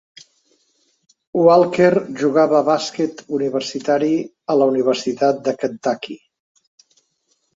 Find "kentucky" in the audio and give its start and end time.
5.65-6.17